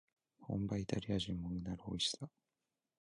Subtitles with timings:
[0.39, 2.27] 本場イタリア人もうなるおいしさ